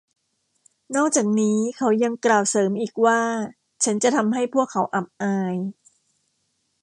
[0.95, 3.21] นอกจากนี้เขายังกล่าวเสริมอีกว่า
[3.83, 5.55] ฉันจะทำให้พวกเขาอับอาย